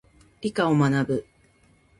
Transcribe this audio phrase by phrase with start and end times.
[0.41, 1.25] 理科を学ぶ。